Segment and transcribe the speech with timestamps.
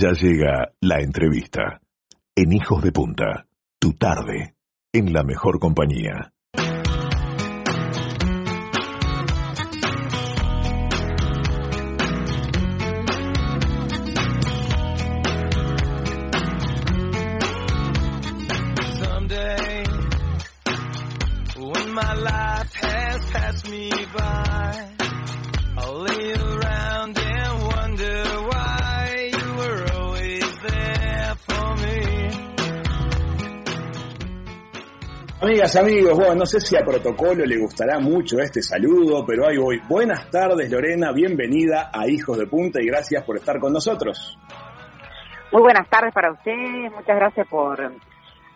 [0.00, 1.80] Ya llega la entrevista.
[2.36, 3.48] En Hijos de Punta,
[3.80, 4.54] tu tarde,
[4.92, 6.32] en la mejor compañía.
[35.48, 39.56] Amigas, amigos, bueno, no sé si a Protocolo le gustará mucho este saludo, pero ahí
[39.56, 39.80] voy.
[39.88, 44.38] Buenas tardes, Lorena, bienvenida a Hijos de Punta y gracias por estar con nosotros.
[45.50, 47.80] Muy buenas tardes para ustedes, muchas gracias por,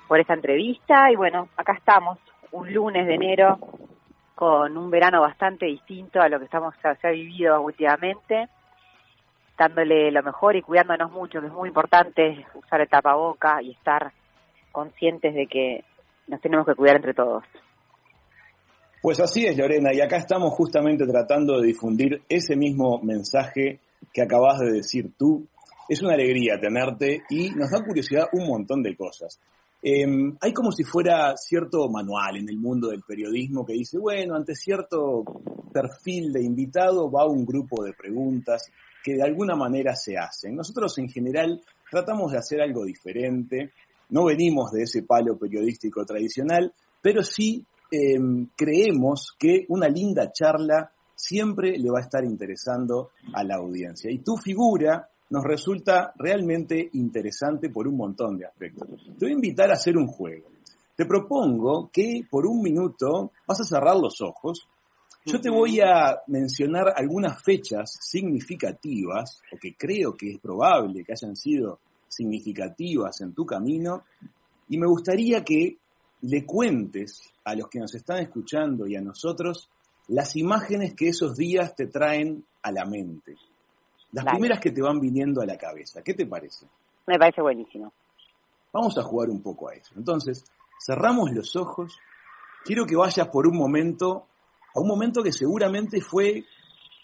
[0.06, 2.18] por esta entrevista y bueno, acá estamos,
[2.50, 3.58] un lunes de enero
[4.34, 8.50] con un verano bastante distinto a lo que estamos se ha vivido últimamente,
[9.56, 14.12] dándole lo mejor y cuidándonos mucho, que es muy importante usar el tapaboca y estar
[14.72, 15.84] conscientes de que
[16.32, 17.44] nos tenemos que cuidar entre todos.
[19.02, 23.80] Pues así es, Lorena, y acá estamos justamente tratando de difundir ese mismo mensaje
[24.12, 25.46] que acabas de decir tú.
[25.88, 29.40] Es una alegría tenerte y nos da curiosidad un montón de cosas.
[29.82, 30.06] Eh,
[30.40, 34.54] hay como si fuera cierto manual en el mundo del periodismo que dice, bueno, ante
[34.54, 35.24] cierto
[35.72, 38.70] perfil de invitado va un grupo de preguntas
[39.02, 40.54] que de alguna manera se hacen.
[40.54, 43.72] Nosotros en general tratamos de hacer algo diferente,
[44.12, 48.18] no venimos de ese palo periodístico tradicional, pero sí eh,
[48.54, 54.10] creemos que una linda charla siempre le va a estar interesando a la audiencia.
[54.10, 58.86] Y tu figura nos resulta realmente interesante por un montón de aspectos.
[59.18, 60.48] Te voy a invitar a hacer un juego.
[60.94, 64.68] Te propongo que por un minuto vas a cerrar los ojos.
[65.24, 71.12] Yo te voy a mencionar algunas fechas significativas, o que creo que es probable que
[71.12, 71.78] hayan sido
[72.12, 74.04] significativas en tu camino,
[74.68, 75.78] y me gustaría que
[76.22, 79.68] le cuentes a los que nos están escuchando y a nosotros
[80.08, 83.36] las imágenes que esos días te traen a la mente.
[84.12, 84.38] Las Dale.
[84.38, 86.02] primeras que te van viniendo a la cabeza.
[86.02, 86.66] ¿Qué te parece?
[87.06, 87.92] Me parece buenísimo.
[88.72, 89.94] Vamos a jugar un poco a eso.
[89.96, 90.44] Entonces,
[90.84, 91.98] cerramos los ojos.
[92.64, 94.26] Quiero que vayas por un momento,
[94.74, 96.44] a un momento que seguramente fue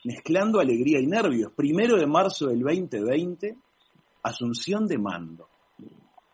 [0.05, 1.53] mezclando alegría y nervios.
[1.57, 3.57] Primero de marzo del 2020,
[4.23, 5.49] Asunción de Mando.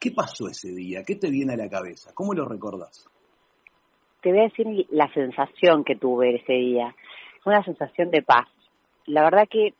[0.00, 1.02] ¿Qué pasó ese día?
[1.06, 2.12] ¿Qué te viene a la cabeza?
[2.14, 3.08] ¿Cómo lo recordás?
[4.20, 6.94] Te voy a decir la sensación que tuve ese día.
[7.44, 8.48] Una sensación de paz.
[9.06, 9.74] La verdad que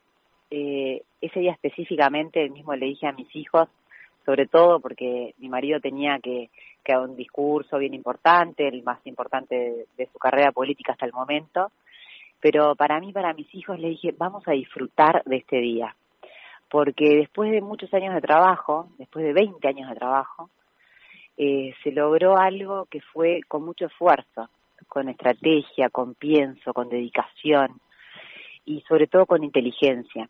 [0.50, 3.68] eh, ese día específicamente mismo le dije a mis hijos,
[4.24, 6.50] sobre todo porque mi marido tenía que,
[6.82, 11.06] que dar un discurso bien importante, el más importante de, de su carrera política hasta
[11.06, 11.70] el momento,
[12.40, 15.96] pero para mí, para mis hijos, le dije, vamos a disfrutar de este día,
[16.74, 20.50] porque después de muchos años de trabajo, después de 20 años de trabajo,
[21.36, 24.48] eh, se logró algo que fue con mucho esfuerzo,
[24.88, 27.80] con estrategia, con pienso, con dedicación
[28.64, 30.28] y sobre todo con inteligencia.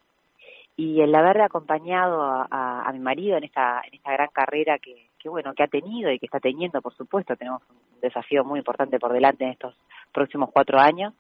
[0.77, 5.09] Y el haber acompañado a, a, mi marido en esta, en esta gran carrera que,
[5.19, 8.59] que, bueno, que ha tenido y que está teniendo, por supuesto, tenemos un desafío muy
[8.59, 9.75] importante por delante en estos
[10.13, 11.15] próximos cuatro años,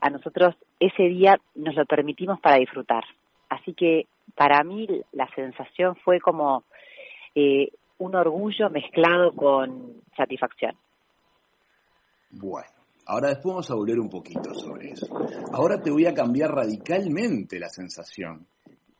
[0.00, 3.04] a nosotros ese día nos lo permitimos para disfrutar.
[3.50, 6.64] Así que para mí la sensación fue como
[7.34, 10.76] eh, un orgullo mezclado con satisfacción.
[12.30, 12.68] Bueno,
[13.06, 15.06] ahora después vamos a volver un poquito sobre eso.
[15.52, 18.46] Ahora te voy a cambiar radicalmente la sensación.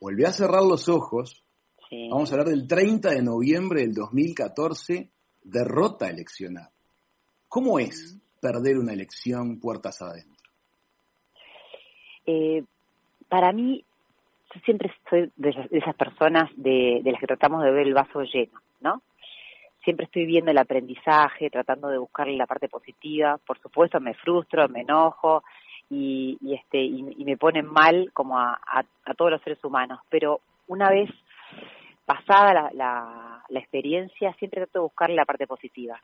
[0.01, 1.45] Volví a cerrar los ojos.
[1.89, 2.09] Sí.
[2.11, 5.11] Vamos a hablar del 30 de noviembre del 2014,
[5.43, 6.71] derrota eleccional.
[7.49, 10.51] ¿Cómo es perder una elección puertas adentro?
[12.27, 12.65] Eh,
[13.29, 13.85] para mí,
[14.55, 18.23] yo siempre soy de esas, personas de, de las que tratamos de ver el vaso
[18.23, 19.03] lleno, ¿no?
[19.85, 23.39] siempre estoy viendo el aprendizaje, tratando de buscarle la parte positiva.
[23.39, 25.43] Por supuesto, me frustro, me enojo
[25.89, 29.63] y, y este y, y, me ponen mal como a, a, a, todos los seres
[29.65, 30.01] humanos.
[30.09, 31.11] Pero una vez
[32.05, 36.01] pasada la, la, la, experiencia, siempre trato de buscarle la parte positiva.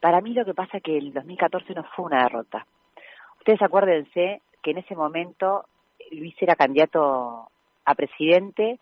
[0.00, 2.66] Para mí lo que pasa es que el 2014 no fue una derrota.
[3.38, 5.64] Ustedes acuérdense que en ese momento
[6.12, 7.50] Luis era candidato
[7.88, 8.78] a presidente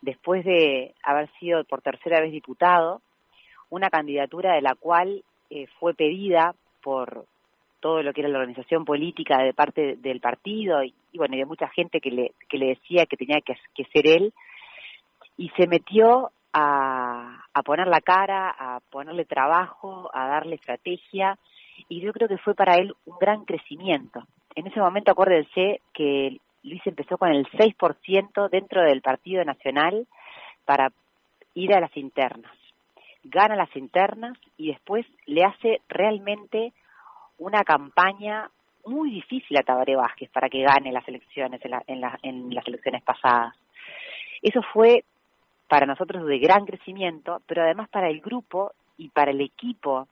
[0.00, 3.00] después de haber sido por tercera vez diputado
[3.70, 7.26] una candidatura de la cual eh, fue pedida por
[7.80, 11.44] todo lo que era la organización política de parte del partido y, bueno, y de
[11.44, 14.32] mucha gente que le, que le decía que tenía que, que ser él
[15.36, 21.38] y se metió a, a poner la cara, a ponerle trabajo, a darle estrategia
[21.88, 24.24] y yo creo que fue para él un gran crecimiento.
[24.56, 30.06] En ese momento acuérdense que Luis empezó con el 6% dentro del Partido Nacional
[30.64, 30.92] para
[31.54, 32.52] ir a las internas.
[33.24, 36.72] Gana las internas y después le hace realmente
[37.38, 38.50] una campaña
[38.84, 43.54] muy difícil a Tabaré Vázquez para que gane las elecciones en, en las elecciones pasadas.
[44.42, 45.04] Eso fue
[45.68, 50.08] para nosotros de gran crecimiento, pero además para el grupo y para el equipo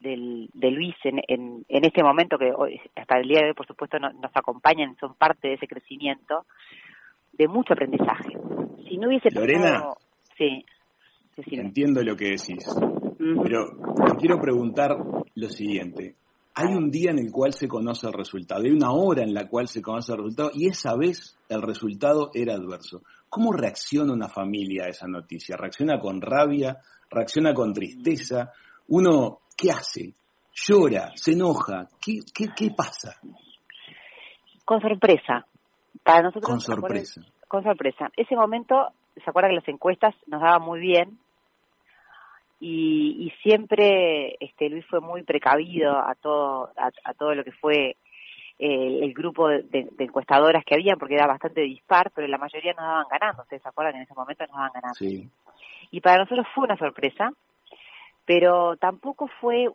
[0.00, 3.66] del, de Luis en, en, este momento que hoy, hasta el día de hoy por
[3.66, 6.46] supuesto nos acompañan, son parte de ese crecimiento,
[7.32, 8.36] de mucho aprendizaje.
[8.88, 9.84] Si no hubiese Lorena,
[10.36, 10.64] sí,
[11.52, 12.66] entiendo lo que decís,
[13.18, 13.66] pero
[14.06, 14.96] te quiero preguntar
[15.34, 16.14] lo siguiente.
[16.54, 19.48] Hay un día en el cual se conoce el resultado, hay una hora en la
[19.48, 23.02] cual se conoce el resultado y esa vez el resultado era adverso.
[23.28, 25.56] ¿Cómo reacciona una familia a esa noticia?
[25.56, 26.78] ¿Reacciona con rabia?
[27.10, 28.52] ¿Reacciona con tristeza?
[28.88, 30.14] Uno ¿qué hace?
[30.54, 31.10] ¿Llora?
[31.14, 31.88] ¿Se enoja?
[32.00, 33.16] ¿Qué, qué, qué pasa?
[34.64, 35.46] Con sorpresa.
[36.02, 36.50] Para nosotros.
[36.50, 37.20] Con sorpresa.
[37.48, 38.10] Con sorpresa.
[38.16, 41.18] Ese momento, se acuerda que las encuestas nos daban muy bien
[42.60, 47.96] y, y siempre este, Luis fue muy precavido a todo, a, todo lo que fue
[48.58, 52.72] el, el grupo de, de, encuestadoras que había, porque era bastante dispar, pero la mayoría
[52.72, 53.42] nos daban ganando.
[53.42, 54.94] ¿Ustedes se acuerdan que en ese momento nos daban ganando?
[54.94, 55.28] Sí.
[55.90, 57.32] Y para nosotros fue una sorpresa
[58.28, 59.70] pero tampoco fue,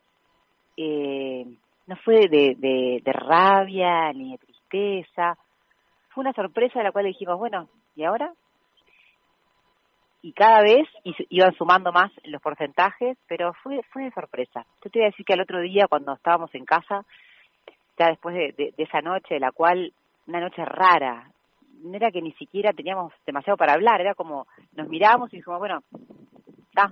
[0.78, 1.46] eh,
[1.88, 5.36] no fue de, de, de, rabia ni de tristeza,
[6.10, 8.32] fue una sorpresa de la cual dijimos, bueno, ¿y ahora?
[10.22, 10.88] Y cada vez
[11.30, 14.64] iban sumando más los porcentajes, pero fue, fue de sorpresa.
[14.84, 17.04] Yo te voy a decir que al otro día, cuando estábamos en casa,
[17.98, 19.92] ya después de, de, esa noche, la cual,
[20.28, 21.28] una noche rara,
[21.82, 25.58] no era que ni siquiera teníamos demasiado para hablar, era como nos miramos y dijimos,
[25.58, 25.82] bueno,
[26.70, 26.92] está,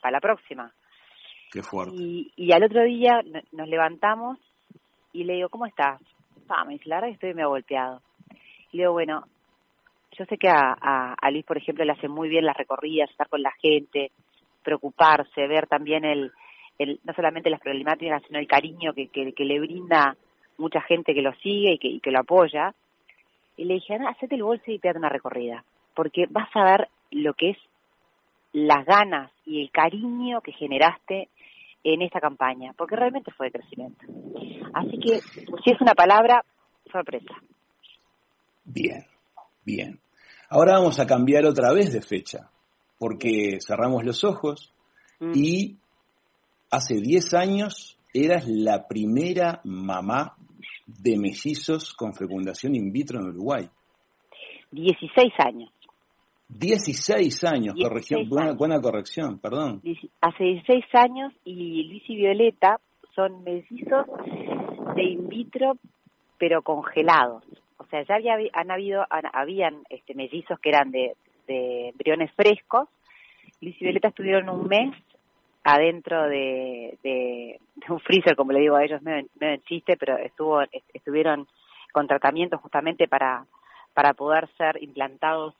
[0.00, 0.72] para la próxima.
[1.52, 1.94] Qué fuerte.
[1.96, 3.20] Y, y al otro día
[3.52, 4.38] nos levantamos
[5.12, 6.00] y le digo, ¿cómo estás?
[6.48, 8.02] Ah, me dice, la verdad que estoy medio golpeado.
[8.72, 9.24] Y le digo, bueno,
[10.12, 13.10] yo sé que a, a, a Liz, por ejemplo, le hace muy bien las recorridas,
[13.10, 14.10] estar con la gente,
[14.62, 16.32] preocuparse, ver también el,
[16.78, 20.16] el no solamente las problemáticas, sino el cariño que, que, que le brinda
[20.58, 22.74] mucha gente que lo sigue y que, y que lo apoya.
[23.56, 25.64] Y le dije, hacete el bolso y pégate una recorrida,
[25.94, 27.58] porque vas a ver lo que es
[28.52, 31.28] las ganas y el cariño que generaste
[31.82, 34.04] en esta campaña, porque realmente fue de crecimiento.
[34.74, 36.44] Así que, si es una palabra,
[36.90, 37.34] sorpresa.
[38.64, 39.04] Bien,
[39.64, 39.98] bien.
[40.48, 42.50] Ahora vamos a cambiar otra vez de fecha,
[42.98, 44.72] porque cerramos los ojos
[45.20, 45.32] mm.
[45.34, 45.78] y
[46.70, 50.36] hace 10 años eras la primera mamá
[50.86, 53.68] de mellizos con fecundación in vitro en Uruguay.
[54.72, 55.70] 16 años.
[56.58, 59.80] 16 años, corrección, buena, buena, corrección, perdón.
[60.20, 62.80] Hace 16 años y Luis y Violeta
[63.14, 64.06] son mellizos
[64.96, 65.74] de in vitro,
[66.38, 67.44] pero congelados.
[67.78, 71.16] O sea, ya había, han habido, habían este, mellizos que eran de,
[71.46, 72.88] de embriones frescos.
[73.60, 74.94] Luis y Violeta estuvieron un mes
[75.64, 80.16] adentro de, de, un freezer, como le digo a ellos, medio, medio en chiste, pero
[80.18, 80.60] estuvo,
[80.94, 81.46] estuvieron
[81.92, 83.46] con tratamiento justamente para,
[83.94, 85.54] para poder ser implantados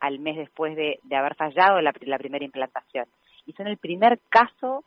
[0.00, 3.06] al mes después de, haber fallado la, primera implantación.
[3.46, 4.84] Y son el primer caso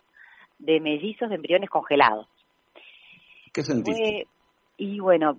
[0.60, 2.28] de mellizos de embriones congelados.
[3.54, 4.28] ¿Qué sentiste?
[4.78, 5.38] y bueno,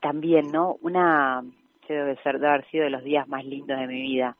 [0.00, 0.76] también, ¿no?
[0.82, 1.42] Una,
[1.88, 4.36] debe, ser, debe haber sido de los días más lindos de mi vida.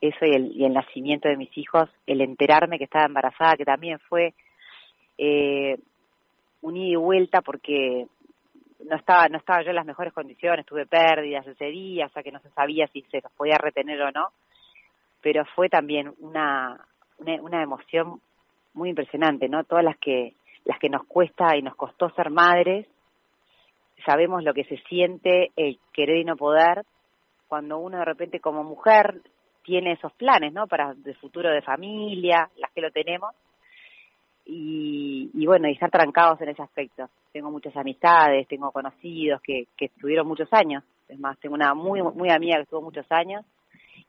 [0.00, 3.64] Eso y el, y el nacimiento de mis hijos, el enterarme que estaba embarazada, que
[3.64, 4.34] también fue
[5.18, 5.78] eh,
[6.60, 8.06] un ida y vuelta porque
[8.88, 12.22] no estaba no estaba yo en las mejores condiciones, tuve pérdidas ese día, o sea
[12.22, 14.28] que no se sabía si se podía retener o no,
[15.20, 16.86] pero fue también una,
[17.18, 18.20] una, emoción
[18.74, 19.64] muy impresionante, ¿no?
[19.64, 22.86] Todas las que las que nos cuesta y nos costó ser madres,
[24.04, 26.84] sabemos lo que se siente el querer y no poder
[27.48, 29.22] cuando uno de repente como mujer
[29.62, 30.66] tiene esos planes, ¿no?
[30.66, 33.34] Para el futuro de familia, las que lo tenemos,
[34.46, 37.08] y, y, bueno, y estar trancados en ese aspecto.
[37.32, 40.84] Tengo muchas amistades, tengo conocidos que, que estuvieron muchos años.
[41.08, 43.44] Es más, tengo una muy, muy amiga que estuvo muchos años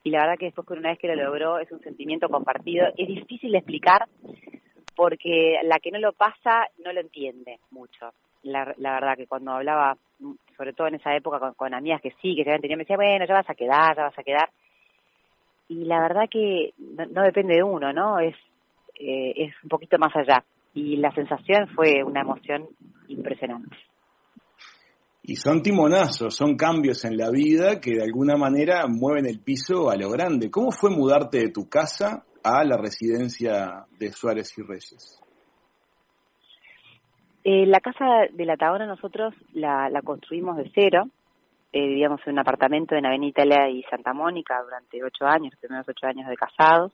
[0.03, 2.87] y la verdad que después que una vez que lo logró es un sentimiento compartido.
[2.95, 4.07] Es difícil de explicar
[4.95, 8.11] porque la que no lo pasa no lo entiende mucho.
[8.43, 9.97] La, la verdad que cuando hablaba,
[10.55, 12.83] sobre todo en esa época, con, con amigas que sí, que se habían tenido, me
[12.83, 14.49] decía, bueno, ya vas a quedar, ya vas a quedar.
[15.67, 18.19] Y la verdad que no, no depende de uno, ¿no?
[18.19, 18.35] Es
[18.99, 20.43] eh, es un poquito más allá.
[20.73, 22.67] Y la sensación fue una emoción
[23.07, 23.75] impresionante.
[25.23, 29.89] Y son timonazos, son cambios en la vida que de alguna manera mueven el piso
[29.89, 30.49] a lo grande.
[30.49, 35.21] ¿Cómo fue mudarte de tu casa a la residencia de Suárez y Reyes?
[37.43, 41.09] Eh, la casa de la Tabona nosotros la, la construimos de cero.
[41.73, 45.59] eh, vivíamos en un apartamento en Avenida Italia y Santa Mónica durante ocho años, los
[45.59, 46.91] primeros ocho años de casados.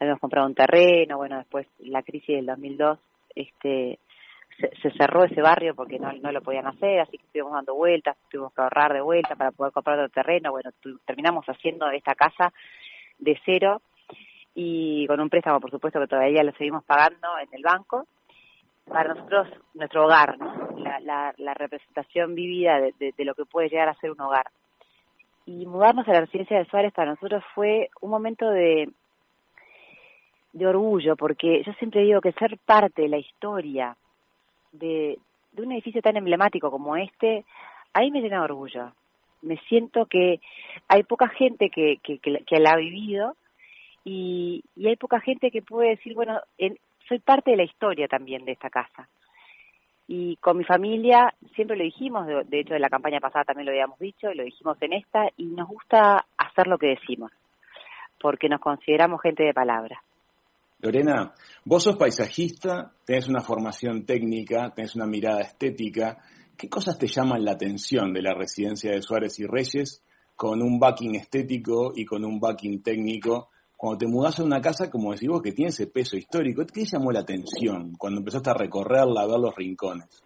[0.00, 2.98] Habíamos comprado un terreno, bueno, después la crisis del 2002,
[3.34, 3.98] este,
[4.58, 8.16] se, cerró ese barrio porque no, no lo podían hacer, así que estuvimos dando vueltas,
[8.30, 10.52] tuvimos que ahorrar de vuelta para poder comprar otro terreno.
[10.52, 10.70] Bueno,
[11.04, 12.52] terminamos haciendo esta casa
[13.18, 13.82] de cero
[14.54, 18.06] y con un préstamo, por supuesto, que todavía lo seguimos pagando en el banco.
[18.86, 20.74] Para nosotros, nuestro hogar, ¿no?
[21.00, 24.46] la, la, representación vivida de, de, lo que puede llegar a ser un hogar.
[25.46, 28.90] Y mudarnos a la residencia de Suárez para nosotros fue un momento de,
[30.54, 33.96] de orgullo, porque yo siempre digo que ser parte de la historia
[34.72, 35.18] de,
[35.58, 37.44] un edificio tan emblemático como este,
[37.92, 38.92] ahí me llena orgullo.
[39.42, 40.40] Me siento que
[40.88, 43.36] hay poca gente que, que, la ha vivido
[44.04, 46.40] y, y, hay poca gente que puede decir, bueno,
[47.08, 49.08] soy parte de la historia también de esta casa.
[50.06, 53.66] Y con mi familia siempre lo dijimos, de, de hecho de la campaña pasada también
[53.66, 57.32] lo habíamos dicho, lo dijimos en esta, y nos gusta hacer lo que decimos,
[58.20, 60.00] porque nos consideramos gente de palabra.
[60.84, 61.32] Lorena,
[61.64, 66.18] vos sos paisajista, tenés una formación técnica, tenés una mirada estética.
[66.58, 70.04] ¿Qué cosas te llaman la atención de la residencia de Suárez y Reyes
[70.36, 73.48] con un backing estético y con un backing técnico?
[73.78, 76.84] Cuando te mudás a una casa, como decís vos, que tiene ese peso histórico, ¿qué
[76.84, 80.22] llamó la atención cuando empezaste a recorrerla, a ver los rincones?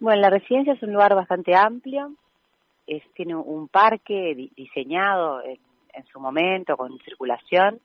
[0.00, 2.14] Bueno, la residencia es un lugar bastante amplio,
[2.88, 5.58] es, tiene un parque diseñado en,
[5.94, 7.80] en su momento con circulación,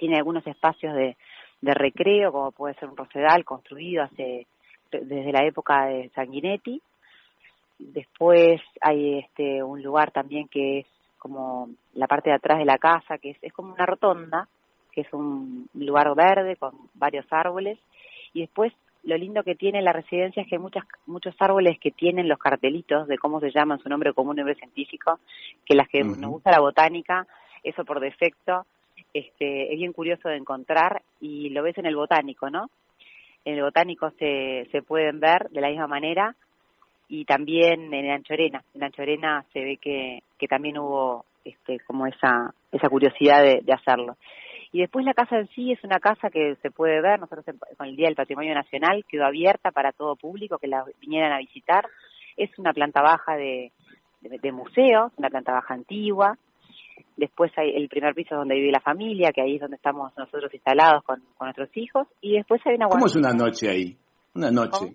[0.00, 1.16] tiene algunos espacios de,
[1.60, 4.46] de recreo, como puede ser un rosedal construido hace
[4.90, 6.82] desde la época de Sanguinetti.
[7.78, 10.86] Después hay este un lugar también que es
[11.18, 14.48] como la parte de atrás de la casa, que es, es como una rotonda,
[14.90, 17.78] que es un lugar verde con varios árboles.
[18.32, 18.72] Y después
[19.04, 22.38] lo lindo que tiene la residencia es que hay muchas, muchos árboles que tienen los
[22.38, 25.20] cartelitos de cómo se llaman, su nombre común, nombre científico,
[25.66, 27.26] que las que nos gusta la botánica,
[27.62, 28.66] eso por defecto
[29.12, 32.70] este, es bien curioso de encontrar y lo ves en el botánico, ¿no?
[33.44, 36.34] En el botánico se, se pueden ver de la misma manera
[37.08, 38.62] y también en Anchorena.
[38.74, 44.16] En Anchorena se ve que, que también hubo este, como esa, esa curiosidad de, hacerlo.
[44.72, 47.44] Y después la casa en sí es una casa que se puede ver, nosotros
[47.76, 51.38] con el Día del Patrimonio Nacional quedó abierta para todo público que la vinieran a
[51.38, 51.84] visitar.
[52.36, 53.72] Es una planta baja de,
[54.20, 56.38] de, de museo, una planta baja antigua,
[57.20, 60.52] después hay el primer piso donde vive la familia, que ahí es donde estamos nosotros
[60.52, 63.96] instalados con, nuestros hijos, y después hay una ¿Cómo es una noche ahí?
[64.34, 64.92] Una noche.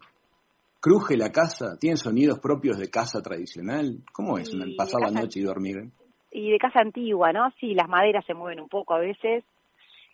[0.82, 1.78] ¿Cruje la casa?
[1.80, 4.04] ¿Tiene sonidos propios de casa tradicional?
[4.12, 5.90] ¿Cómo es pasar la noche y dormir?
[6.32, 7.50] Y de casa antigua, ¿no?
[7.60, 9.44] Sí, las maderas se mueven un poco a veces,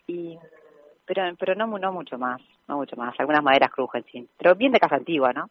[0.06, 0.38] y
[1.04, 3.14] pero pero no, no mucho más, no mucho más.
[3.18, 4.28] Algunas maderas crujen, sí.
[4.38, 5.50] Pero bien de casa antigua, ¿no?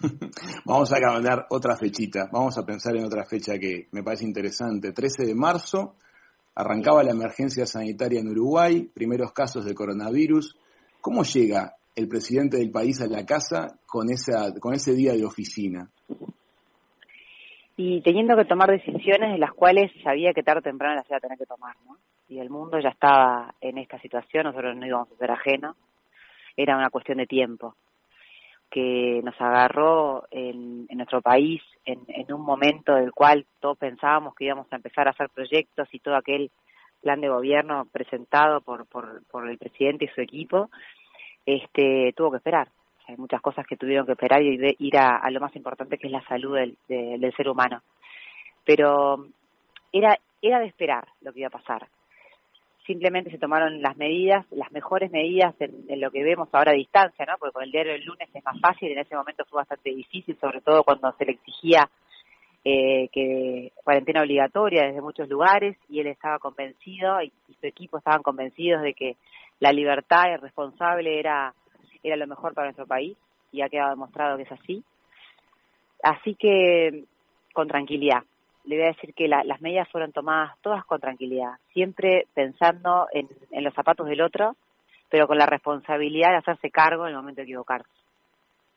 [0.64, 4.92] Vamos a cambiar otra fechita, vamos a pensar en otra fecha que me parece interesante.
[4.92, 5.96] 13 de marzo,
[6.54, 10.56] arrancaba la emergencia sanitaria en Uruguay, primeros casos de coronavirus.
[11.00, 15.24] ¿Cómo llega el presidente del país a la casa con, esa, con ese día de
[15.24, 15.88] oficina?
[17.76, 21.18] Y teniendo que tomar decisiones de las cuales sabía que tarde o temprano las iba
[21.18, 21.96] a tener que tomar, ¿no?
[22.28, 25.76] Y el mundo ya estaba en esta situación, nosotros no íbamos a ser ajenos,
[26.56, 27.74] era una cuestión de tiempo
[28.70, 34.66] que nos agarró en, nuestro país en, un momento del cual todos pensábamos que íbamos
[34.70, 36.50] a empezar a hacer proyectos y todo aquel
[37.00, 40.70] plan de gobierno presentado por, por, por el presidente y su equipo,
[41.46, 42.68] este, tuvo que esperar.
[43.06, 46.12] hay muchas cosas que tuvieron que esperar y ir a, lo más importante que es
[46.12, 47.82] la salud del, del ser humano.
[48.64, 49.26] Pero
[49.92, 51.88] era, era de esperar lo que iba a pasar
[52.88, 57.26] simplemente se tomaron las medidas, las mejores medidas en, lo que vemos ahora a distancia,
[57.26, 57.34] ¿no?
[57.38, 60.38] Porque con el diario del lunes es más fácil, en ese momento fue bastante difícil,
[60.40, 61.88] sobre todo cuando se le exigía
[62.64, 67.30] eh, que cuarentena obligatoria desde muchos lugares y él estaba convencido y,
[67.60, 69.16] su equipo estaban convencidos de que
[69.60, 71.52] la libertad responsable era,
[72.02, 73.16] era lo mejor para nuestro país
[73.52, 74.82] y ha quedado demostrado que es así.
[76.02, 77.04] Así que
[77.52, 78.22] con tranquilidad,
[78.68, 83.26] le voy a decir que las medidas fueron tomadas todas con tranquilidad, siempre pensando en,
[83.64, 84.56] los zapatos del otro,
[85.08, 87.88] pero con la responsabilidad de hacerse cargo en el momento de equivocarse.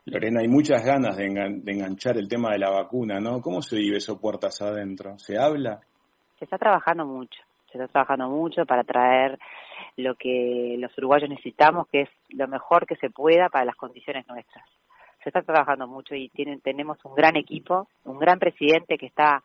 [0.05, 3.41] Lorena, hay muchas ganas de, enganchar el tema de la vacuna, ¿no?
[3.41, 5.19] ¿Cómo se vive eso puertas adentro?
[5.19, 5.81] ¿Se habla?
[6.39, 9.37] Se está trabajando mucho, se está trabajando mucho para traer
[9.97, 14.25] lo que los uruguayos necesitamos, que es lo mejor que se pueda para las condiciones
[14.29, 14.65] nuestras.
[15.21, 19.43] Se está trabajando mucho y tienen, tenemos un gran equipo, un gran presidente que está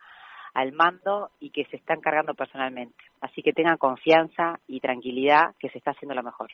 [0.57, 2.97] al mando y que se está encargando personalmente.
[3.21, 6.49] Así que tengan confianza y tranquilidad que se está haciendo lo mejor.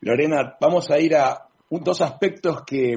[0.00, 2.96] Lorena, vamos a ir a dos aspectos que,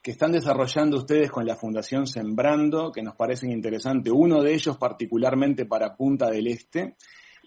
[0.00, 4.12] que están desarrollando ustedes con la Fundación Sembrando, que nos parecen interesantes.
[4.14, 6.94] Uno de ellos particularmente para Punta del Este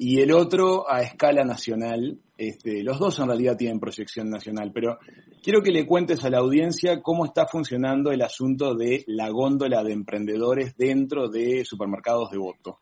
[0.04, 2.18] y el otro a escala nacional.
[2.36, 4.98] Este, los dos en realidad tienen proyección nacional, pero
[5.44, 9.84] quiero que le cuentes a la audiencia cómo está funcionando el asunto de la góndola
[9.84, 12.80] de emprendedores dentro de supermercados de voto.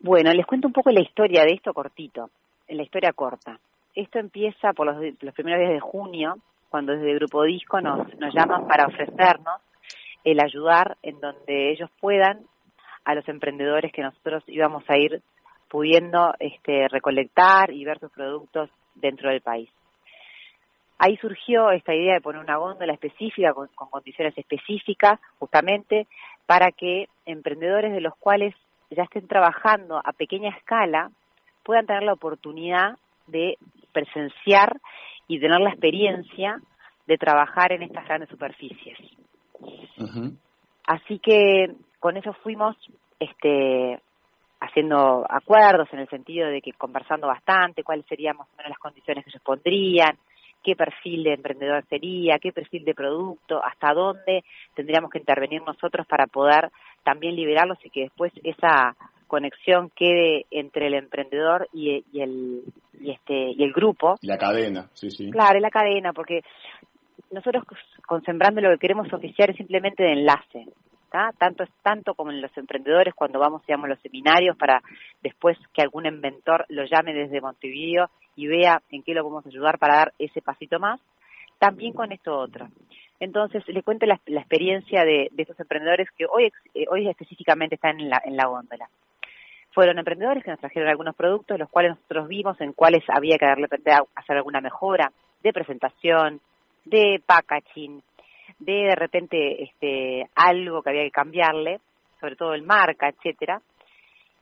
[0.00, 2.30] Bueno, les cuento un poco la historia de esto cortito,
[2.66, 3.60] la historia corta.
[3.94, 4.96] Esto empieza por los,
[5.34, 6.38] primeros días de junio,
[6.70, 9.60] cuando desde Grupo Disco nos, nos llaman para ofrecernos
[10.24, 12.46] el ayudar en donde ellos puedan
[13.08, 15.22] a los emprendedores que nosotros íbamos a ir
[15.70, 19.70] pudiendo este, recolectar y ver sus productos dentro del país.
[20.98, 26.06] Ahí surgió esta idea de poner una góndola específica con, con condiciones específicas, justamente
[26.44, 28.54] para que emprendedores de los cuales
[28.90, 31.10] ya estén trabajando a pequeña escala
[31.62, 33.56] puedan tener la oportunidad de
[33.90, 34.76] presenciar
[35.28, 36.60] y tener la experiencia
[37.06, 38.98] de trabajar en estas grandes superficies.
[40.86, 42.76] Así que con eso fuimos
[43.18, 44.00] este,
[44.60, 48.78] haciendo acuerdos en el sentido de que conversando bastante cuáles serían más o menos las
[48.78, 50.16] condiciones que ellos pondrían,
[50.62, 56.06] qué perfil de emprendedor sería, qué perfil de producto, hasta dónde tendríamos que intervenir nosotros
[56.06, 56.70] para poder
[57.04, 62.62] también liberarlos y que después esa conexión quede entre el emprendedor y, y el
[63.00, 65.30] y este y el grupo La cadena, sí, sí.
[65.30, 66.42] Claro, es la cadena, porque
[67.30, 67.64] nosotros
[68.06, 70.66] con Sembrando lo que queremos oficiar es simplemente de enlace,
[71.10, 71.32] ¿tá?
[71.38, 74.82] Tanto es tanto como en los emprendedores cuando vamos, digamos, a los seminarios para
[75.22, 79.78] después que algún inventor lo llame desde Montevideo y vea en qué lo podemos ayudar
[79.78, 81.00] para dar ese pasito más,
[81.58, 82.68] también con esto otro.
[83.20, 87.74] Entonces, les cuento la, la experiencia de, de estos emprendedores que hoy, eh, hoy específicamente
[87.74, 88.88] están en la, en la góndola.
[89.72, 93.46] Fueron emprendedores que nos trajeron algunos productos, los cuales nosotros vimos en cuáles había que
[93.46, 93.68] darle,
[94.14, 95.10] hacer alguna mejora
[95.42, 96.40] de presentación,
[96.84, 98.02] de packaging,
[98.58, 101.80] de de repente este, algo que había que cambiarle,
[102.20, 103.60] sobre todo el marca, etcétera.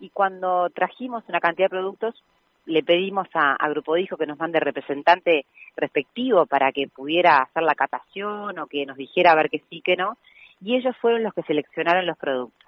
[0.00, 2.22] Y cuando trajimos una cantidad de productos,
[2.66, 7.74] le pedimos a, Grupo Dijo que nos mande representante respectivo para que pudiera hacer la
[7.74, 10.16] catación o que nos dijera a ver que sí, que no.
[10.60, 12.66] Y ellos fueron los que seleccionaron los productos.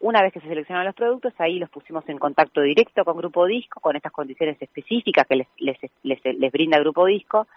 [0.00, 3.46] Una vez que se seleccionaron los productos, ahí los pusimos en contacto directo con Grupo
[3.46, 7.48] Disco, con estas condiciones específicas que les, les, les, les brinda Grupo Disco,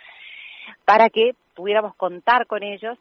[0.86, 2.98] para que pudiéramos contar con ellos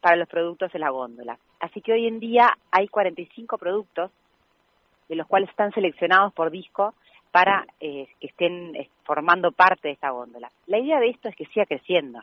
[0.00, 1.38] para los productos de la góndola.
[1.60, 4.10] Así que hoy en día hay 45 productos,
[5.08, 6.94] de los cuales están seleccionados por Disco
[7.32, 10.50] para eh, que estén eh, formando parte de esta góndola.
[10.66, 12.20] La idea de esto es que siga creciendo,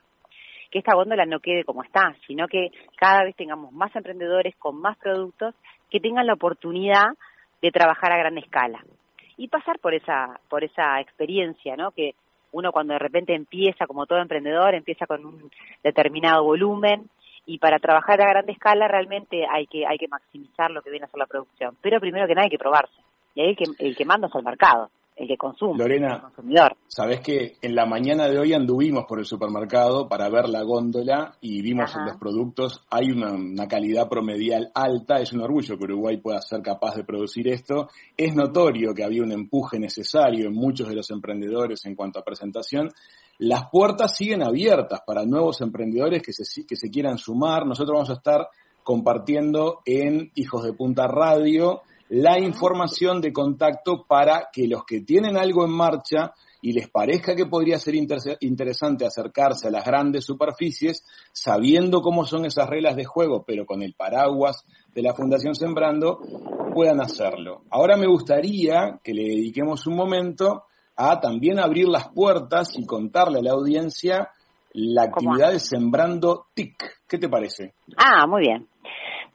[0.71, 4.79] que esta góndola no quede como está, sino que cada vez tengamos más emprendedores con
[4.79, 5.55] más productos
[5.89, 7.07] que tengan la oportunidad
[7.61, 8.83] de trabajar a gran escala
[9.37, 11.91] y pasar por esa por esa experiencia, ¿no?
[11.91, 12.15] Que
[12.51, 15.51] uno cuando de repente empieza como todo emprendedor empieza con un
[15.83, 17.09] determinado volumen
[17.45, 21.05] y para trabajar a gran escala realmente hay que hay que maximizar lo que viene
[21.05, 23.01] a ser la producción, pero primero que nada hay que probarse
[23.35, 26.21] y ahí el que el que manda es el mercado, el que consume, Lorena, el
[26.21, 26.77] consumidor.
[26.87, 31.35] Sabés que en la mañana de hoy anduvimos por el supermercado para ver la góndola
[31.41, 32.01] y vimos Ajá.
[32.01, 36.39] en los productos, hay una, una calidad promedial alta, es un orgullo que Uruguay pueda
[36.41, 37.89] ser capaz de producir esto.
[38.15, 42.23] Es notorio que había un empuje necesario en muchos de los emprendedores en cuanto a
[42.23, 42.91] presentación.
[43.39, 47.65] Las puertas siguen abiertas para nuevos emprendedores que se, que se quieran sumar.
[47.65, 48.47] Nosotros vamos a estar
[48.83, 55.37] compartiendo en Hijos de Punta Radio la información de contacto para que los que tienen
[55.37, 60.25] algo en marcha y les parezca que podría ser inter- interesante acercarse a las grandes
[60.25, 65.53] superficies, sabiendo cómo son esas reglas de juego, pero con el paraguas de la Fundación
[65.53, 66.19] Sembrando,
[66.73, 67.61] puedan hacerlo.
[67.69, 70.63] Ahora me gustaría que le dediquemos un momento
[70.95, 74.29] a también abrir las puertas y contarle a la audiencia
[74.73, 77.01] la ¿Cómo actividad de Sembrando TIC.
[77.07, 77.73] ¿Qué te parece?
[77.97, 78.67] Ah, muy bien.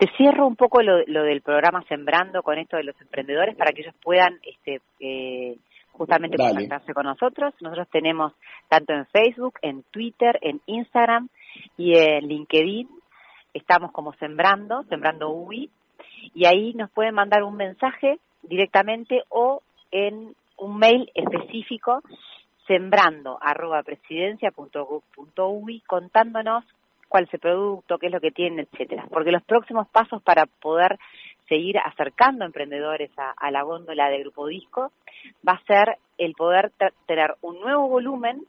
[0.03, 3.71] Te cierro un poco lo, lo del programa Sembrando con esto de los emprendedores para
[3.71, 5.57] que ellos puedan este, eh,
[5.93, 6.55] justamente Dale.
[6.55, 7.55] contactarse con nosotros.
[7.61, 8.33] Nosotros tenemos
[8.69, 11.29] tanto en Facebook, en Twitter, en Instagram
[11.77, 12.89] y en LinkedIn.
[13.55, 15.71] Estamos como Sembrando, Sembrando UI.
[16.35, 19.63] Y ahí nos pueden mandar un mensaje directamente o
[19.93, 22.03] en un mail específico
[22.67, 26.65] sembrando arroba presidencia.gov.uy contándonos
[27.13, 29.05] cuál es el producto, qué es lo que tiene, etcétera.
[29.11, 30.99] Porque los próximos pasos para poder
[31.47, 34.93] seguir acercando emprendedores a, a la góndola de Grupo Disco
[35.47, 36.73] va a ser el poder
[37.07, 38.47] tener un nuevo volumen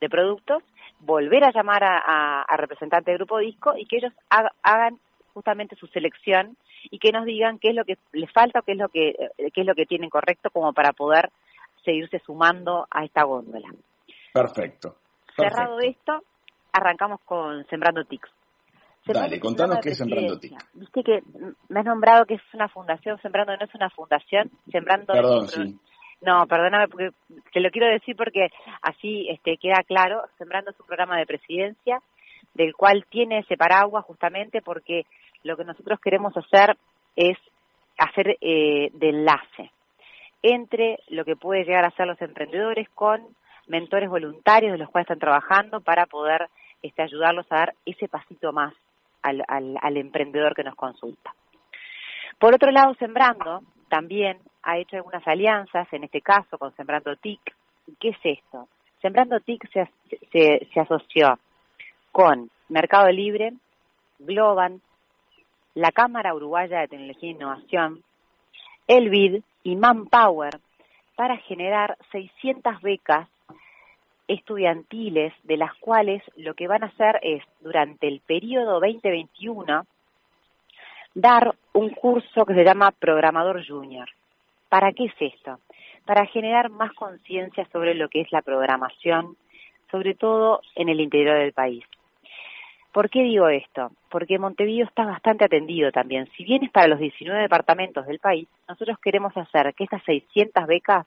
[0.00, 0.64] de productos,
[0.98, 4.98] volver a llamar a, a, a representantes de Grupo Disco y que ellos haga- hagan
[5.32, 6.56] justamente su selección
[6.90, 9.10] y que nos digan qué es lo que les falta o qué es lo que
[9.10, 11.30] eh, qué es lo que tienen correcto como para poder
[11.84, 13.68] seguirse sumando a esta góndola.
[14.32, 14.96] Perfecto.
[15.36, 16.24] Cerrado esto,
[16.72, 18.30] arrancamos con Sembrando TICs.
[19.06, 20.54] Dale, contanos qué es Sembrando TIC.
[20.74, 21.22] Viste que
[21.68, 25.12] me has nombrado que es una fundación, Sembrando no es una fundación, Sembrando...
[25.12, 25.78] Perdón, sí.
[26.22, 27.10] No, perdóname, porque
[27.50, 28.48] te lo quiero decir porque
[28.82, 30.22] así este, queda claro.
[30.36, 32.02] Sembrando es un programa de presidencia
[32.52, 35.06] del cual tiene ese paraguas justamente porque
[35.44, 36.76] lo que nosotros queremos hacer
[37.16, 37.38] es
[37.98, 39.70] hacer eh, de enlace
[40.42, 43.22] entre lo que puede llegar a ser los emprendedores con
[43.70, 46.48] mentores voluntarios de los cuales están trabajando para poder
[46.82, 48.74] este, ayudarlos a dar ese pasito más
[49.22, 51.34] al, al, al emprendedor que nos consulta.
[52.38, 57.40] Por otro lado, Sembrando también ha hecho algunas alianzas, en este caso con Sembrando TIC.
[57.98, 58.68] ¿Qué es esto?
[59.00, 59.88] Sembrando TIC se,
[60.32, 61.38] se, asoció
[62.12, 63.52] con Mercado Libre,
[64.18, 64.80] Globan,
[65.74, 68.02] la Cámara Uruguaya de Tecnología e Innovación,
[68.88, 70.58] el BID y Manpower
[71.14, 73.28] para generar 600 becas
[74.30, 79.86] estudiantiles, de las cuales lo que van a hacer es, durante el periodo 2021,
[81.14, 84.08] dar un curso que se llama Programador Junior.
[84.68, 85.58] ¿Para qué es esto?
[86.06, 89.36] Para generar más conciencia sobre lo que es la programación,
[89.90, 91.84] sobre todo en el interior del país.
[92.92, 93.90] ¿Por qué digo esto?
[94.08, 96.28] Porque Montevideo está bastante atendido también.
[96.36, 100.66] Si bien es para los 19 departamentos del país, nosotros queremos hacer que estas 600
[100.66, 101.06] becas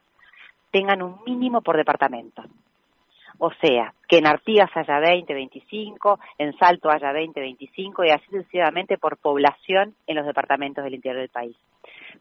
[0.70, 2.42] tengan un mínimo por departamento.
[3.38, 8.24] O sea, que en Artigas haya 20, 25, en Salto haya 20, 25 y así
[8.30, 11.56] sucesivamente por población en los departamentos del interior del país.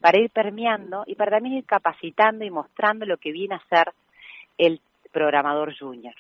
[0.02, 3.93] Para ir permeando y para también ir capacitando y mostrando lo que viene a ser
[4.58, 6.15] el programador junior.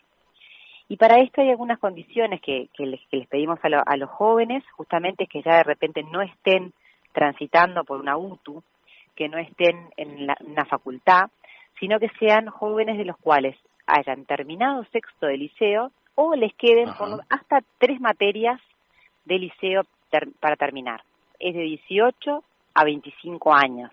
[0.89, 5.57] Y para esto hay algunas condiciones que, les, pedimos a, los jóvenes, justamente que ya
[5.57, 6.73] de repente no estén
[7.13, 8.63] transitando por una UTU,
[9.15, 11.31] que no estén en una facultad,
[11.79, 16.89] sino que sean jóvenes de los cuales hayan terminado sexto de liceo o les queden
[17.29, 18.59] hasta tres materias
[19.25, 19.83] de liceo
[20.39, 21.01] para terminar.
[21.39, 22.43] Es de 18
[22.75, 23.91] a 25 años.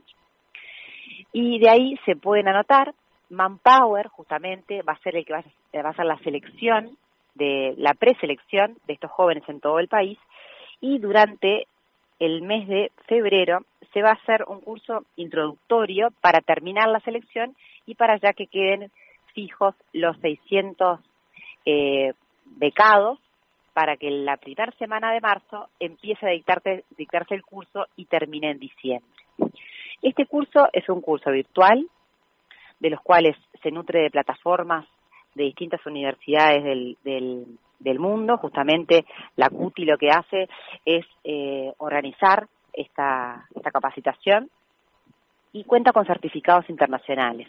[1.33, 2.95] Y de ahí se pueden anotar.
[3.31, 6.97] Manpower, justamente, va a ser el que va a, va a ser la selección,
[7.35, 10.19] de la preselección de estos jóvenes en todo el país.
[10.81, 11.67] Y durante
[12.19, 13.61] el mes de febrero
[13.93, 17.55] se va a hacer un curso introductorio para terminar la selección
[17.87, 18.91] y para ya que queden
[19.33, 21.01] fijos los 600
[21.67, 22.13] eh,
[22.45, 23.19] becados
[23.73, 28.51] para que la primera semana de marzo empiece a dictarse, dictarse el curso y termine
[28.51, 29.09] en diciembre.
[30.03, 31.87] Este curso es un curso virtual,
[32.81, 34.87] de los cuales se nutre de plataformas
[35.35, 36.97] de distintas universidades del,
[37.79, 38.39] del, mundo.
[38.39, 39.05] Justamente
[39.37, 40.49] la CUTI lo que hace
[40.85, 44.51] es eh, organizar esta, esta capacitación
[45.53, 47.49] y cuenta con certificados internacionales.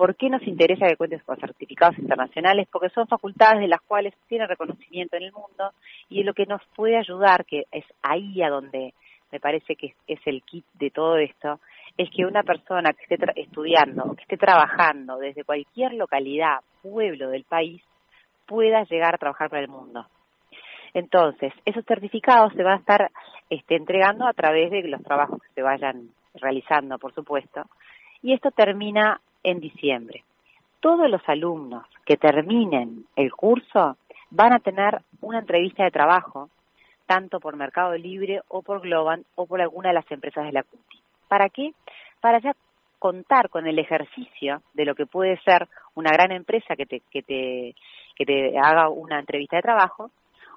[0.00, 2.66] ¿Por qué nos interesa que cuentes con certificados internacionales?
[2.72, 5.72] Porque son facultades de las cuales tiene reconocimiento en el mundo
[6.08, 8.94] y lo que nos puede ayudar, que es ahí a donde
[9.30, 11.60] me parece que es el kit de todo esto,
[11.98, 17.44] es que una persona que esté estudiando que esté trabajando desde cualquier localidad, pueblo del
[17.44, 17.82] país,
[18.46, 20.06] pueda llegar a trabajar para el mundo.
[20.94, 23.10] Entonces, esos certificados se van a estar
[23.50, 27.64] este, entregando a través de los trabajos que se vayan realizando, por supuesto,
[28.22, 30.24] y esto termina en diciembre.
[30.80, 33.96] Todos los alumnos que terminen el curso
[34.30, 36.48] van a tener una entrevista de trabajo,
[37.06, 40.62] tanto por Mercado Libre o por Globan o por alguna de las empresas de la
[40.62, 40.98] CUTI.
[41.28, 41.72] ¿Para qué?
[42.20, 42.54] Para ya
[42.98, 47.22] contar con el ejercicio de lo que puede ser una gran empresa que te, que
[47.22, 47.74] te,
[48.14, 50.10] que te haga una entrevista de trabajo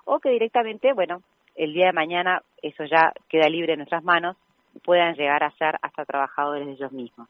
[0.06, 1.22] o que directamente, bueno,
[1.56, 4.36] el día de mañana eso ya queda libre en nuestras manos,
[4.84, 7.30] puedan llegar a ser hasta trabajadores de ellos mismos.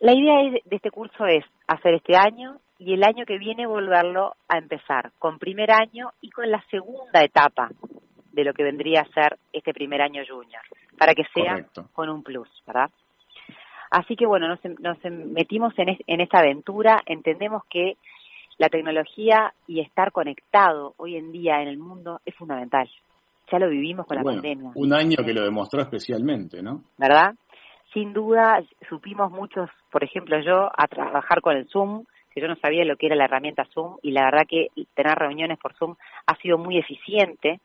[0.00, 4.34] La idea de este curso es hacer este año y el año que viene volverlo
[4.48, 7.70] a empezar con primer año y con la segunda etapa
[8.32, 10.62] de lo que vendría a ser este primer año junior,
[10.96, 12.90] para que sea con un plus, ¿verdad?
[13.90, 17.98] Así que bueno, nos, nos metimos en, en esta aventura, entendemos que
[18.56, 22.88] la tecnología y estar conectado hoy en día en el mundo es fundamental.
[23.52, 24.70] Ya lo vivimos con la pandemia.
[24.76, 26.84] Un año que lo demostró especialmente, ¿no?
[26.96, 27.34] ¿Verdad?
[27.92, 32.56] Sin duda supimos muchos, por ejemplo yo, a trabajar con el Zoom, que yo no
[32.56, 35.96] sabía lo que era la herramienta Zoom y la verdad que tener reuniones por Zoom
[36.26, 37.60] ha sido muy eficiente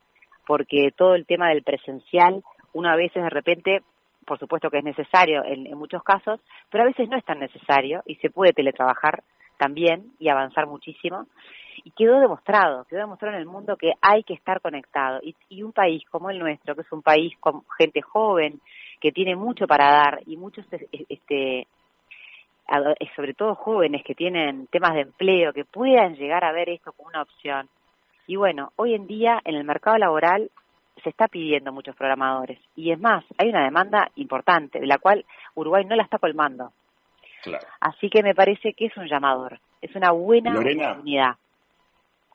[0.46, 3.82] porque todo el tema del presencial, una vez de repente,
[4.24, 7.38] por supuesto que es necesario en, en muchos casos, pero a veces no es tan
[7.38, 9.22] necesario y se puede teletrabajar
[9.58, 11.26] también y avanzar muchísimo.
[11.84, 15.20] Y quedó demostrado, quedó demostrado en el mundo que hay que estar conectado.
[15.22, 18.60] Y, y un país como el nuestro, que es un país con gente joven,
[19.00, 20.66] que tiene mucho para dar y muchos
[21.08, 21.66] este
[23.14, 27.08] sobre todo jóvenes que tienen temas de empleo que puedan llegar a ver esto como
[27.08, 27.68] una opción
[28.26, 30.50] Y bueno, hoy en día en el mercado laboral
[31.02, 32.58] se está pidiendo muchos programadores.
[32.74, 36.72] Y es más, hay una demanda importante, de la cual Uruguay no la está colmando.
[37.42, 37.66] Claro.
[37.80, 40.90] Así que me parece que es un llamador, es una buena Lorena.
[40.92, 41.36] oportunidad.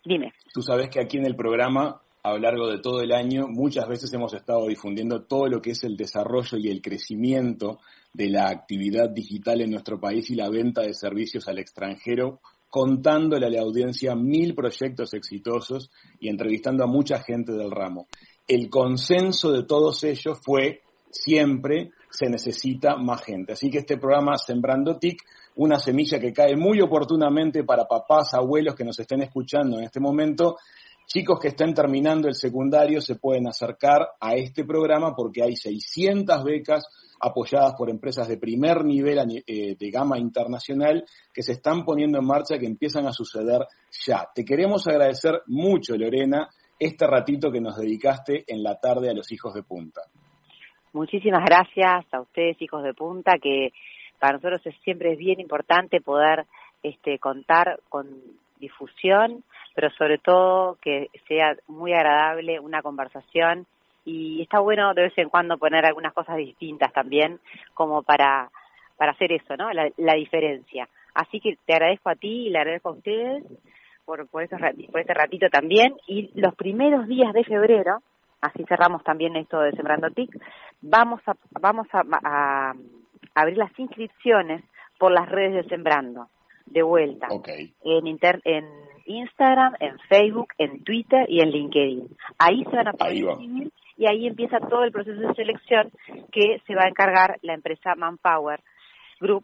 [0.06, 0.34] Dime.
[0.54, 3.88] Tú sabes que aquí en el programa, a lo largo de todo el año, muchas
[3.88, 7.79] veces hemos estado difundiendo todo lo que es el desarrollo y el crecimiento
[8.13, 13.47] de la actividad digital en nuestro país y la venta de servicios al extranjero, contándole
[13.47, 18.07] a la audiencia mil proyectos exitosos y entrevistando a mucha gente del ramo.
[18.47, 23.53] El consenso de todos ellos fue siempre se necesita más gente.
[23.53, 25.21] Así que este programa Sembrando TIC,
[25.55, 29.99] una semilla que cae muy oportunamente para papás, abuelos que nos estén escuchando en este
[29.99, 30.57] momento,
[31.13, 36.41] chicos que estén terminando el secundario se pueden acercar a este programa porque hay 600
[36.45, 36.86] becas
[37.19, 42.26] apoyadas por empresas de primer nivel eh, de gama internacional que se están poniendo en
[42.26, 44.26] marcha, que empiezan a suceder ya.
[44.34, 46.47] Te queremos agradecer mucho, Lorena,
[46.80, 50.04] este ratito que nos dedicaste en la tarde a los hijos de punta.
[50.93, 53.74] Muchísimas gracias a ustedes, hijos de punta, que
[54.17, 56.45] para nosotros es, siempre es bien importante poder
[56.82, 58.08] este, contar con
[58.62, 59.43] difusión,
[59.76, 63.65] pero sobre todo que sea muy agradable una conversación
[64.06, 67.39] y está bueno de vez en cuando poner algunas cosas distintas también,
[67.74, 68.50] como para,
[68.97, 69.71] para hacer eso, ¿no?
[69.74, 70.88] La, la diferencia.
[71.13, 73.43] Así que te agradezco a ti y le agradezco a ustedes
[74.06, 74.60] por, por, esos
[74.91, 75.93] por este ratito también.
[76.08, 78.02] Y los primeros días de febrero,
[78.39, 80.32] así cerramos también esto de Sembrando TIC,
[80.82, 82.74] vamos a, vamos a
[83.36, 84.63] abrir las inscripciones
[84.97, 86.28] por las redes de Sembrando,
[86.71, 87.49] de vuelta, Ok.
[87.84, 88.65] en, inter- en
[89.05, 92.07] Instagram, en Facebook, en Twitter y en LinkedIn.
[92.39, 93.31] Ahí se van a poder Ahí va.
[93.34, 95.91] inscribir y ahí empieza todo el proceso de selección
[96.31, 98.62] que se va a encargar la empresa Manpower
[99.19, 99.43] Group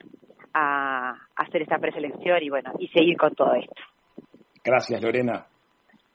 [0.54, 3.76] a hacer esta preselección y bueno, y seguir con todo esto.
[4.64, 5.46] Gracias, Lorena.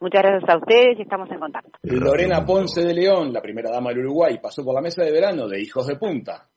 [0.01, 1.70] Muchas gracias a ustedes y estamos en contacto.
[1.85, 5.46] Lorena Ponce de León, la primera dama del Uruguay, pasó por la mesa de verano
[5.46, 6.48] de Hijos de Punta.